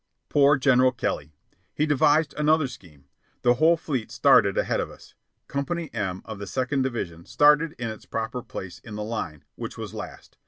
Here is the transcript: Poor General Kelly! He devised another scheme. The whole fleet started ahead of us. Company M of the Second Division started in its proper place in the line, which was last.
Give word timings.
Poor 0.29 0.57
General 0.57 0.91
Kelly! 0.91 1.35
He 1.75 1.85
devised 1.85 2.33
another 2.35 2.65
scheme. 2.67 3.05
The 3.43 3.53
whole 3.53 3.77
fleet 3.77 4.09
started 4.09 4.57
ahead 4.57 4.79
of 4.79 4.89
us. 4.89 5.13
Company 5.47 5.91
M 5.93 6.23
of 6.25 6.39
the 6.39 6.47
Second 6.47 6.81
Division 6.81 7.23
started 7.27 7.73
in 7.77 7.89
its 7.89 8.07
proper 8.07 8.41
place 8.41 8.79
in 8.79 8.95
the 8.95 9.03
line, 9.03 9.43
which 9.53 9.77
was 9.77 9.93
last. 9.93 10.39